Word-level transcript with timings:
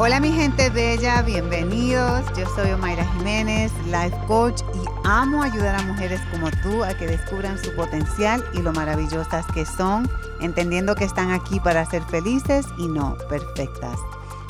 Hola 0.00 0.20
mi 0.20 0.30
gente 0.30 0.70
bella, 0.70 1.22
bienvenidos. 1.22 2.24
Yo 2.38 2.46
soy 2.54 2.70
Omaira 2.70 3.04
Jiménez, 3.14 3.72
life 3.86 4.16
coach 4.28 4.62
y 4.72 4.88
amo 5.02 5.42
ayudar 5.42 5.74
a 5.74 5.82
mujeres 5.82 6.20
como 6.30 6.52
tú 6.62 6.84
a 6.84 6.96
que 6.96 7.08
descubran 7.08 7.58
su 7.58 7.74
potencial 7.74 8.44
y 8.54 8.62
lo 8.62 8.72
maravillosas 8.72 9.44
que 9.46 9.66
son, 9.66 10.08
entendiendo 10.40 10.94
que 10.94 11.02
están 11.02 11.32
aquí 11.32 11.58
para 11.58 11.84
ser 11.84 12.04
felices 12.04 12.64
y 12.78 12.86
no 12.86 13.16
perfectas. 13.28 13.98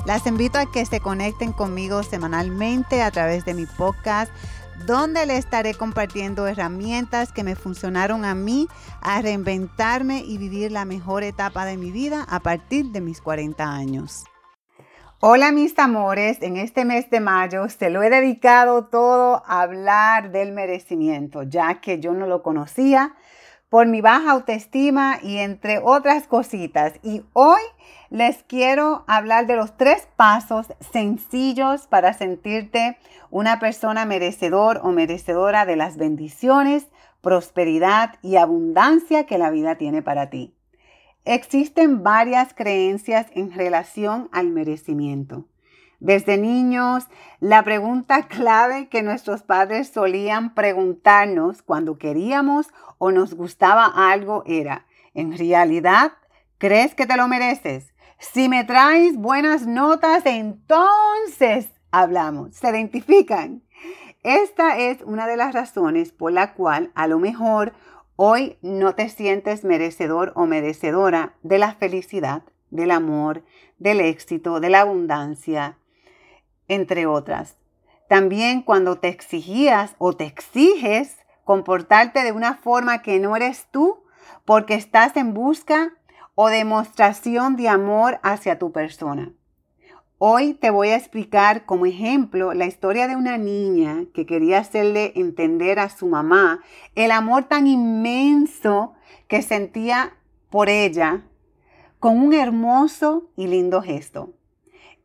Las 0.05 0.27
invito 0.27 0.59
a 0.59 0.71
que 0.71 0.84
se 0.84 1.00
conecten 1.00 1.55
conmigo 1.55 2.03
semanalmente 2.03 3.01
a 3.01 3.11
través 3.11 3.46
de 3.46 3.55
mi 3.55 3.65
podcast 3.65 4.30
donde 4.85 5.25
le 5.25 5.39
estaré 5.39 5.73
compartiendo 5.73 6.46
herramientas 6.46 7.33
que 7.33 7.43
me 7.43 7.57
funcionaron 7.57 8.27
a 8.27 8.35
mí 8.35 8.69
a 9.01 9.23
reinventarme 9.23 10.18
y 10.18 10.36
vivir 10.36 10.72
la 10.72 10.85
mejor 10.85 11.22
etapa 11.22 11.64
de 11.64 11.79
mi 11.79 11.90
vida 11.90 12.26
a 12.29 12.40
partir 12.40 12.93
de 12.93 13.00
mis 13.00 13.22
40 13.22 13.64
años. 13.64 14.25
Hola 15.21 15.50
mis 15.50 15.77
amores, 15.81 16.40
en 16.43 16.57
este 16.57 16.85
mes 16.85 17.11
de 17.11 17.18
mayo 17.18 17.68
se 17.68 17.90
lo 17.90 18.04
he 18.04 18.08
dedicado 18.08 18.85
todo 18.85 19.43
a 19.49 19.63
hablar 19.63 20.31
del 20.31 20.53
merecimiento, 20.53 21.43
ya 21.43 21.81
que 21.81 21.99
yo 21.99 22.13
no 22.13 22.29
lo 22.29 22.44
conocía 22.44 23.17
por 23.68 23.89
mi 23.89 24.00
baja 24.00 24.31
autoestima 24.31 25.18
y 25.21 25.39
entre 25.39 25.81
otras 25.82 26.29
cositas. 26.29 26.93
Y 27.03 27.25
hoy 27.32 27.61
les 28.11 28.44
quiero 28.44 29.03
hablar 29.08 29.49
de 29.49 29.57
los 29.57 29.77
tres 29.77 30.07
pasos 30.14 30.68
sencillos 30.93 31.89
para 31.89 32.12
sentirte 32.12 32.97
una 33.33 33.58
persona 33.58 34.05
merecedor 34.05 34.78
o 34.84 34.92
merecedora 34.92 35.66
de 35.66 35.75
las 35.75 35.97
bendiciones, 35.97 36.86
prosperidad 37.22 38.14
y 38.22 38.36
abundancia 38.36 39.27
que 39.27 39.39
la 39.39 39.50
vida 39.50 39.75
tiene 39.78 40.00
para 40.00 40.30
ti. 40.30 40.58
Existen 41.28 42.02
varias 42.02 42.55
creencias 42.55 43.27
en 43.34 43.52
relación 43.52 44.30
al 44.33 44.48
merecimiento. 44.48 45.44
Desde 46.00 46.39
niños, 46.39 47.06
la 47.39 47.62
pregunta 47.64 48.28
clave 48.28 48.89
que 48.89 49.02
nuestros 49.02 49.42
padres 49.42 49.89
solían 49.89 50.55
preguntarnos 50.55 51.61
cuando 51.61 51.98
queríamos 51.98 52.69
o 52.97 53.11
nos 53.11 53.34
gustaba 53.34 54.11
algo 54.11 54.42
era, 54.47 54.86
¿en 55.12 55.36
realidad 55.36 56.12
crees 56.56 56.94
que 56.94 57.05
te 57.05 57.19
lo 57.19 57.28
mereces? 57.28 57.92
Si 58.19 58.48
me 58.48 58.64
traes 58.64 59.14
buenas 59.19 59.67
notas, 59.67 60.24
entonces 60.24 61.69
hablamos. 61.91 62.56
¿Se 62.56 62.70
identifican? 62.70 63.62
Esta 64.22 64.78
es 64.78 65.02
una 65.02 65.27
de 65.27 65.36
las 65.36 65.52
razones 65.52 66.11
por 66.11 66.33
la 66.33 66.55
cual 66.55 66.91
a 66.95 67.06
lo 67.06 67.19
mejor 67.19 67.74
Hoy 68.20 68.58
no 68.62 68.97
te 68.97 69.08
sientes 69.11 69.62
merecedor 69.62 70.33
o 70.34 70.44
merecedora 70.47 71.34
de 71.44 71.58
la 71.58 71.74
felicidad, 71.74 72.42
del 72.69 72.91
amor, 72.91 73.44
del 73.78 74.00
éxito, 74.00 74.58
de 74.58 74.70
la 74.70 74.80
abundancia, 74.80 75.78
entre 76.66 77.06
otras. 77.06 77.58
También 78.08 78.62
cuando 78.62 78.98
te 78.98 79.06
exigías 79.06 79.94
o 79.98 80.14
te 80.14 80.24
exiges 80.24 81.16
comportarte 81.44 82.24
de 82.24 82.33
una 82.33 82.55
forma 82.55 83.02
que 83.02 83.20
no 83.20 83.36
eres 83.36 83.69
tú 83.70 84.02
porque 84.44 84.74
estás 84.74 85.16
en 85.16 85.33
busca 85.33 85.92
o 86.34 86.48
demostración 86.48 87.55
de 87.55 87.69
amor 87.69 88.19
hacia 88.24 88.58
tu 88.58 88.72
persona. 88.72 89.30
Hoy 90.20 90.55
te 90.55 90.70
voy 90.70 90.88
a 90.88 90.97
explicar 90.97 91.64
como 91.64 91.86
ejemplo 91.86 92.52
la 92.52 92.66
historia 92.66 93.06
de 93.06 93.14
una 93.14 93.38
niña 93.38 94.06
que 94.12 94.27
quería 94.27 94.58
hacerle 94.58 95.12
entender 95.14 95.78
a 95.78 95.91
su 95.91 96.08
mamá 96.08 96.61
el 96.97 97.12
amor 97.12 97.44
tan 97.44 97.69
inmenso 97.69 98.94
que 99.28 99.42
sentía 99.42 100.16
por 100.50 100.70
ella 100.70 101.22
con 102.00 102.19
un 102.19 102.34
hermoso 102.34 103.30
y 103.36 103.46
lindo 103.46 103.80
gesto. 103.80 104.34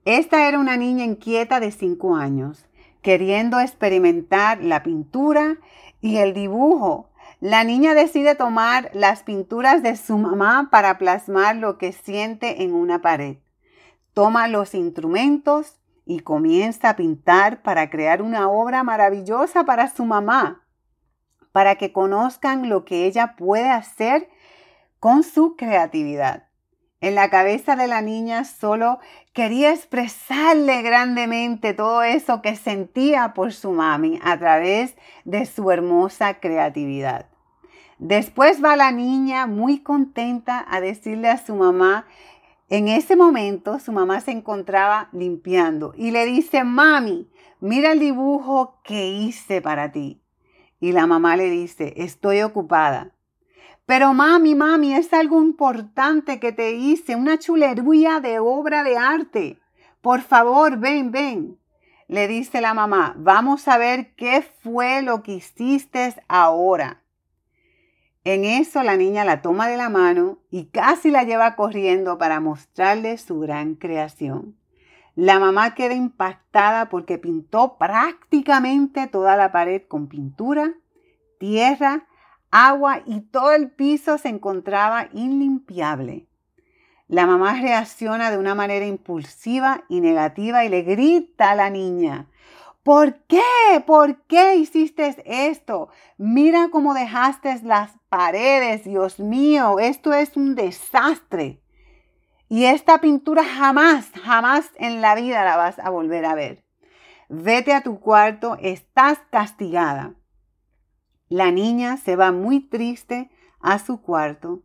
Esta 0.03 0.47
era 0.47 0.58
una 0.58 0.78
niña 0.78 1.06
inquieta 1.06 1.59
de 1.59 1.69
5 1.69 2.16
años, 2.16 2.66
queriendo 3.03 3.59
experimentar 3.59 4.63
la 4.63 4.81
pintura 4.81 5.59
y 6.01 6.18
el 6.18 6.34
dibujo. 6.34 7.12
La 7.40 7.63
niña 7.63 7.94
decide 7.94 8.34
tomar 8.34 8.90
las 8.95 9.22
pinturas 9.22 9.84
de 9.84 9.95
su 9.95 10.18
mamá 10.18 10.69
para 10.72 10.97
plasmar 10.97 11.56
lo 11.57 11.78
que 11.78 11.91
siente 11.91 12.63
en 12.63 12.74
una 12.74 13.03
pared 13.03 13.38
toma 14.13 14.47
los 14.47 14.74
instrumentos 14.74 15.79
y 16.06 16.19
comienza 16.19 16.90
a 16.90 16.96
pintar 16.96 17.62
para 17.62 17.90
crear 17.90 18.22
una 18.22 18.50
obra 18.50 18.84
maravillosa 18.84 19.66
para 19.66 19.90
su 19.90 20.06
mamá, 20.06 20.68
para 21.51 21.75
que 21.75 21.91
conozcan 21.94 22.69
lo 22.69 22.85
que 22.85 23.06
ella 23.06 23.35
puede 23.35 23.69
hacer 23.69 24.29
con 25.00 25.24
su 25.24 25.56
creatividad. 25.56 26.47
En 27.03 27.16
la 27.16 27.29
cabeza 27.29 27.75
de 27.75 27.88
la 27.88 28.01
niña 28.01 28.46
solo 28.46 29.00
quería 29.34 29.72
expresarle 29.72 30.81
grandemente 30.81 31.74
todo 31.74 32.01
eso 32.01 32.41
que 32.41 32.56
sentía 32.56 33.34
por 33.34 33.51
su 33.51 33.72
mami 33.72 34.19
a 34.24 34.40
través 34.40 34.95
de 35.25 35.45
su 35.45 35.69
hermosa 35.69 36.40
creatividad. 36.40 37.28
Después 38.00 38.63
va 38.63 38.75
la 38.75 38.91
niña 38.91 39.47
muy 39.47 39.80
contenta 39.80 40.66
a 40.69 40.80
decirle 40.80 41.30
a 41.30 41.38
su 41.38 41.56
mamá 41.56 42.06
en 42.73 42.88
ese 42.88 43.16
momento 43.16 43.78
su 43.78 43.91
mamá 43.91 44.19
se 44.19 44.31
encontraba 44.31 45.07
limpiando 45.11 45.94
y 45.95 46.09
le 46.09 46.25
dice, 46.25 46.63
mami, 46.63 47.29
mira 47.59 47.91
el 47.91 48.00
dibujo 48.00 48.79
que 48.84 49.09
hice 49.09 49.61
para 49.61 49.91
ti. 49.91 50.23
Y 50.79 50.91
la 50.91 51.06
mamá 51.06 51.38
le 51.38 51.51
dice, 51.51 51.94
estoy 51.97 52.41
ocupada. 52.41 53.12
Pero 53.85 54.16
mami, 54.16 54.56
mami, 54.56 54.95
es 54.95 55.13
algo 55.13 55.39
importante 55.39 56.39
que 56.39 56.51
te 56.51 56.72
hice, 56.72 57.16
una 57.16 57.38
chulería 57.38 58.19
de 58.22 58.39
obra 58.39 58.83
de 58.83 58.97
arte. 58.97 59.59
Por 60.01 60.22
favor, 60.22 60.79
ven, 60.79 61.12
ven. 61.12 61.59
Le 62.07 62.28
dice 62.28 62.59
la 62.59 62.73
mamá, 62.73 63.13
vamos 63.19 63.67
a 63.67 63.78
ver 63.78 64.16
qué 64.16 64.41
fue 64.41 65.03
lo 65.03 65.22
que 65.22 65.33
hiciste 65.33 66.16
ahora. 66.28 67.03
En 68.25 68.45
eso 68.45 68.84
la 68.84 68.95
niña 68.95 69.25
la 69.25 69.41
toma 69.41 69.67
de 69.67 69.75
la 69.75 69.89
mano 69.89 70.38
y 70.50 70.66
casi 70.66 71.11
la 71.11 71.23
lleva 71.23 71.56
corriendo 71.56 72.17
para 72.17 72.39
mostrarle 72.39 73.17
su 73.17 73.39
gran 73.39 73.75
creación. 73.75 74.56
La 75.16 75.39
mamá 75.39 75.75
queda 75.75 75.94
impactada 75.94 76.89
porque 76.89 77.17
pintó 77.17 77.78
prácticamente 77.78 79.07
toda 79.07 79.35
la 79.35 79.51
pared 79.51 79.83
con 79.88 80.07
pintura, 80.07 80.73
tierra, 81.38 82.07
agua 82.50 83.01
y 83.06 83.22
todo 83.22 83.51
el 83.51 83.69
piso 83.69 84.17
se 84.17 84.29
encontraba 84.29 85.09
inlimpiable. 85.13 86.28
La 87.07 87.28
mamá 87.28 87.59
reacciona 87.62 88.31
de 88.31 88.38
una 88.38 88.56
manera 88.56 88.85
impulsiva 88.85 89.83
y 89.89 90.00
negativa 90.00 90.63
y 90.63 90.69
le 90.69 90.81
grita 90.81 91.51
a 91.51 91.56
la 91.56 91.69
niña, 91.69 92.28
¿Por 92.83 93.16
qué? 93.27 93.41
¿Por 93.85 94.23
qué 94.23 94.55
hiciste 94.55 95.16
esto? 95.25 95.89
Mira 96.17 96.67
cómo 96.69 96.94
dejaste 96.94 97.61
las 97.63 97.91
paredes, 98.09 98.83
Dios 98.83 99.19
mío, 99.19 99.79
esto 99.79 100.13
es 100.13 100.35
un 100.35 100.55
desastre. 100.55 101.61
Y 102.49 102.66
esta 102.66 102.99
pintura 102.99 103.44
jamás, 103.45 104.11
jamás 104.21 104.69
en 104.75 105.01
la 105.01 105.16
vida 105.16 105.45
la 105.45 105.55
vas 105.55 105.79
a 105.79 105.89
volver 105.89 106.25
a 106.25 106.35
ver. 106.35 106.66
Vete 107.29 107.73
a 107.73 107.81
tu 107.81 108.01
cuarto, 108.01 108.57
estás 108.61 109.19
castigada. 109.31 110.15
La 111.29 111.51
niña 111.51 111.95
se 111.97 112.17
va 112.17 112.33
muy 112.33 112.59
triste 112.59 113.31
a 113.61 113.79
su 113.79 114.01
cuarto 114.01 114.61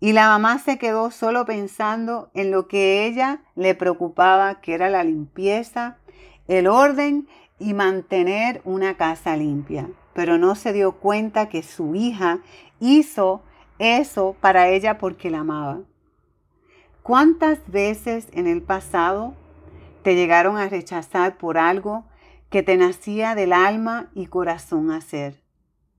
y 0.00 0.12
la 0.12 0.28
mamá 0.28 0.58
se 0.58 0.78
quedó 0.78 1.10
solo 1.10 1.44
pensando 1.44 2.30
en 2.32 2.50
lo 2.50 2.68
que 2.68 3.04
ella 3.04 3.42
le 3.54 3.74
preocupaba, 3.74 4.62
que 4.62 4.72
era 4.72 4.88
la 4.88 5.04
limpieza, 5.04 5.98
el 6.48 6.66
orden 6.66 7.28
y 7.60 7.74
mantener 7.74 8.62
una 8.64 8.96
casa 8.96 9.36
limpia, 9.36 9.88
pero 10.14 10.38
no 10.38 10.56
se 10.56 10.72
dio 10.72 10.92
cuenta 10.92 11.48
que 11.48 11.62
su 11.62 11.94
hija 11.94 12.40
hizo 12.80 13.42
eso 13.78 14.34
para 14.40 14.68
ella 14.68 14.98
porque 14.98 15.30
la 15.30 15.40
amaba. 15.40 15.80
¿Cuántas 17.02 17.70
veces 17.70 18.28
en 18.32 18.46
el 18.46 18.62
pasado 18.62 19.34
te 20.02 20.14
llegaron 20.14 20.56
a 20.56 20.68
rechazar 20.68 21.38
por 21.38 21.58
algo 21.58 22.04
que 22.48 22.62
te 22.62 22.76
nacía 22.76 23.34
del 23.34 23.52
alma 23.52 24.10
y 24.14 24.26
corazón 24.26 24.90
hacer? 24.90 25.42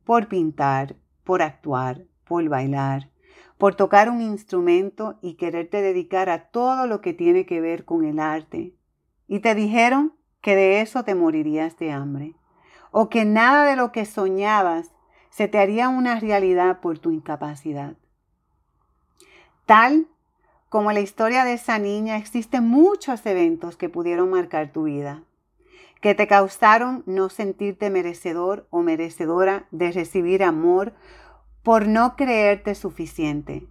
Por 0.04 0.28
pintar, 0.28 0.96
por 1.24 1.42
actuar, 1.42 2.06
por 2.26 2.48
bailar, 2.50 3.10
por 3.58 3.76
tocar 3.76 4.10
un 4.10 4.22
instrumento 4.22 5.20
y 5.22 5.36
quererte 5.36 5.82
dedicar 5.82 6.30
a 6.30 6.50
todo 6.50 6.88
lo 6.88 7.02
que 7.02 7.14
tiene 7.14 7.46
que 7.46 7.62
ver 7.62 7.86
con 7.86 8.06
el 8.06 8.20
arte. 8.20 8.76
Y 9.28 9.40
te 9.40 9.54
dijeron 9.56 10.14
que 10.42 10.56
de 10.56 10.82
eso 10.82 11.04
te 11.04 11.16
morirías 11.16 11.78
de 11.78 11.92
hambre, 11.92 12.34
o 12.92 13.10
que 13.10 13.26
nada 13.26 13.66
de 13.66 13.76
lo 13.76 13.92
que 13.92 14.06
soñabas 14.06 14.92
se 15.30 15.48
te 15.48 15.60
haría 15.60 15.90
una 15.90 16.20
realidad 16.20 16.82
por 16.82 17.00
tu 17.00 17.12
incapacidad. 17.12 17.96
Tal 19.66 20.08
como 20.72 20.94
la 20.94 21.02
historia 21.02 21.44
de 21.44 21.54
esa 21.54 21.80
niña, 21.80 22.16
existen 22.16 22.66
muchos 22.66 23.26
eventos 23.26 23.76
que 23.76 23.90
pudieron 23.90 24.30
marcar 24.30 24.72
tu 24.72 24.84
vida, 24.84 25.24
que 26.00 26.16
te 26.16 26.28
causaron 26.28 27.04
no 27.06 27.28
sentirte 27.28 27.90
merecedor 27.90 28.68
o 28.70 28.82
merecedora 28.82 29.68
de 29.72 29.92
recibir 29.92 30.44
amor 30.44 30.94
por 31.62 31.90
no 31.90 32.16
creerte 32.16 32.74
suficiente. 32.74 33.68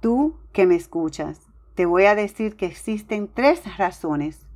Tú 0.00 0.36
que 0.52 0.66
me 0.66 0.74
escuchas, 0.74 1.40
te 1.76 1.86
voy 1.86 2.06
a 2.06 2.16
decir 2.16 2.56
que 2.56 2.66
existen 2.66 3.28
tres 3.32 3.76
razones 3.78 4.47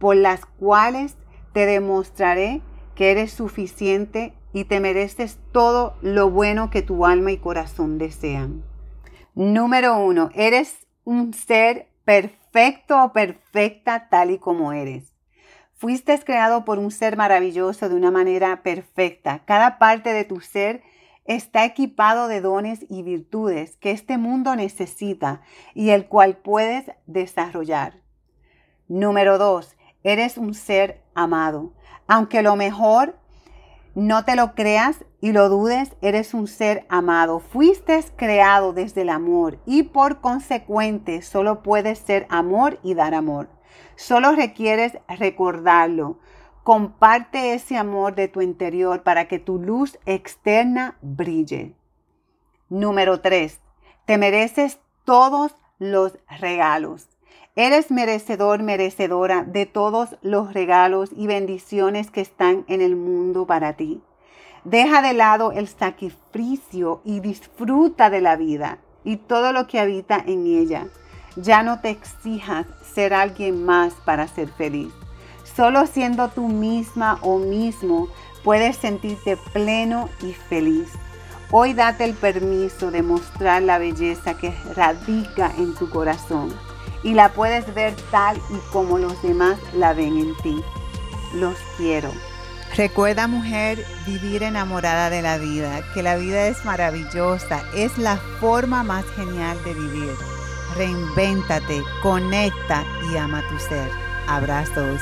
por 0.00 0.16
las 0.16 0.46
cuales 0.46 1.14
te 1.52 1.66
demostraré 1.66 2.62
que 2.96 3.12
eres 3.12 3.32
suficiente 3.32 4.32
y 4.52 4.64
te 4.64 4.80
mereces 4.80 5.38
todo 5.52 5.94
lo 6.00 6.30
bueno 6.30 6.70
que 6.70 6.82
tu 6.82 7.06
alma 7.06 7.30
y 7.32 7.36
corazón 7.36 7.98
desean. 7.98 8.64
Número 9.34 9.98
uno, 9.98 10.30
eres 10.34 10.88
un 11.04 11.34
ser 11.34 11.88
perfecto 12.04 13.04
o 13.04 13.12
perfecta 13.12 14.08
tal 14.08 14.30
y 14.30 14.38
como 14.38 14.72
eres. 14.72 15.14
Fuiste 15.74 16.18
creado 16.18 16.64
por 16.64 16.78
un 16.78 16.90
ser 16.90 17.16
maravilloso 17.16 17.88
de 17.88 17.94
una 17.94 18.10
manera 18.10 18.62
perfecta. 18.62 19.44
Cada 19.44 19.78
parte 19.78 20.12
de 20.14 20.24
tu 20.24 20.40
ser 20.40 20.82
está 21.26 21.64
equipado 21.66 22.26
de 22.26 22.40
dones 22.40 22.86
y 22.88 23.02
virtudes 23.02 23.76
que 23.76 23.90
este 23.90 24.16
mundo 24.16 24.56
necesita 24.56 25.42
y 25.74 25.90
el 25.90 26.06
cual 26.06 26.38
puedes 26.38 26.90
desarrollar. 27.06 28.00
Número 28.88 29.38
dos, 29.38 29.76
eres 30.02 30.38
un 30.38 30.54
ser 30.54 31.02
amado. 31.14 31.72
Aunque 32.06 32.42
lo 32.42 32.56
mejor 32.56 33.16
no 33.94 34.24
te 34.24 34.36
lo 34.36 34.54
creas 34.54 35.04
y 35.20 35.32
lo 35.32 35.48
dudes, 35.48 35.96
eres 36.00 36.32
un 36.32 36.46
ser 36.46 36.86
amado. 36.88 37.40
Fuiste 37.40 38.02
creado 38.16 38.72
desde 38.72 39.02
el 39.02 39.08
amor 39.08 39.58
y 39.66 39.82
por 39.82 40.20
consecuente 40.20 41.22
solo 41.22 41.62
puedes 41.62 41.98
ser 41.98 42.26
amor 42.30 42.78
y 42.82 42.94
dar 42.94 43.14
amor. 43.14 43.48
Solo 43.96 44.32
requieres 44.32 44.98
recordarlo. 45.08 46.18
Comparte 46.62 47.54
ese 47.54 47.76
amor 47.76 48.14
de 48.14 48.28
tu 48.28 48.40
interior 48.42 49.02
para 49.02 49.28
que 49.28 49.38
tu 49.38 49.58
luz 49.58 49.98
externa 50.06 50.96
brille. 51.02 51.74
Número 52.68 53.20
3. 53.20 53.60
Te 54.06 54.18
mereces 54.18 54.78
todos 55.04 55.54
los 55.78 56.18
regalos. 56.28 57.08
Eres 57.56 57.90
merecedor, 57.90 58.62
merecedora 58.62 59.42
de 59.42 59.66
todos 59.66 60.10
los 60.22 60.54
regalos 60.54 61.10
y 61.16 61.26
bendiciones 61.26 62.12
que 62.12 62.20
están 62.20 62.64
en 62.68 62.80
el 62.80 62.94
mundo 62.94 63.44
para 63.44 63.72
ti. 63.72 64.00
Deja 64.62 65.02
de 65.02 65.14
lado 65.14 65.50
el 65.50 65.66
sacrificio 65.66 67.00
y 67.04 67.18
disfruta 67.18 68.08
de 68.08 68.20
la 68.20 68.36
vida 68.36 68.78
y 69.02 69.16
todo 69.16 69.52
lo 69.52 69.66
que 69.66 69.80
habita 69.80 70.22
en 70.24 70.46
ella. 70.46 70.86
Ya 71.34 71.64
no 71.64 71.80
te 71.80 71.90
exijas 71.90 72.66
ser 72.94 73.12
alguien 73.12 73.64
más 73.64 73.94
para 74.04 74.28
ser 74.28 74.48
feliz. 74.48 74.92
Solo 75.42 75.86
siendo 75.86 76.28
tú 76.28 76.46
misma 76.46 77.18
o 77.20 77.38
mismo 77.38 78.06
puedes 78.44 78.76
sentirte 78.76 79.36
pleno 79.52 80.08
y 80.22 80.34
feliz. 80.34 80.88
Hoy 81.50 81.74
date 81.74 82.04
el 82.04 82.14
permiso 82.14 82.92
de 82.92 83.02
mostrar 83.02 83.62
la 83.62 83.78
belleza 83.78 84.38
que 84.38 84.54
radica 84.76 85.50
en 85.58 85.74
tu 85.74 85.90
corazón 85.90 86.69
y 87.02 87.14
la 87.14 87.32
puedes 87.32 87.72
ver 87.74 87.94
tal 88.10 88.36
y 88.50 88.58
como 88.72 88.98
los 88.98 89.20
demás 89.22 89.58
la 89.74 89.92
ven 89.92 90.18
en 90.18 90.36
ti. 90.38 90.62
Los 91.34 91.56
quiero. 91.76 92.12
Recuerda 92.76 93.26
mujer 93.26 93.84
vivir 94.06 94.42
enamorada 94.42 95.10
de 95.10 95.22
la 95.22 95.38
vida, 95.38 95.82
que 95.92 96.02
la 96.02 96.16
vida 96.16 96.46
es 96.46 96.64
maravillosa, 96.64 97.64
es 97.74 97.98
la 97.98 98.16
forma 98.38 98.82
más 98.84 99.04
genial 99.16 99.62
de 99.64 99.74
vivir. 99.74 100.14
Reinvéntate, 100.76 101.82
conecta 102.00 102.84
y 103.10 103.16
ama 103.16 103.42
tu 103.48 103.58
ser. 103.58 103.90
Abrazos. 104.28 105.00